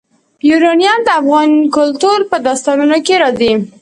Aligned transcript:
یورانیم 0.49 0.99
د 1.05 1.09
افغان 1.19 1.51
کلتور 1.75 2.19
په 2.29 2.37
داستانونو 2.47 2.97
کې 3.05 3.15
راځي. 3.21 3.51